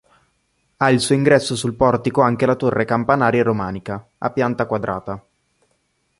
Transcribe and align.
Ha 0.77 0.89
il 0.89 0.99
suo 0.99 1.13
ingresso 1.13 1.55
sul 1.55 1.75
portico 1.75 2.21
anche 2.21 2.47
la 2.47 2.55
torre 2.55 2.85
campanaria 2.85 3.43
romanica, 3.43 4.03
a 4.17 4.31
pianta 4.31 4.65
quadrata. 4.65 5.23